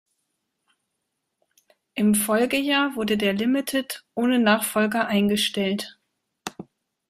[1.93, 5.99] Im Folgejahr wurde der Limited ohne Nachfolger eingestellt.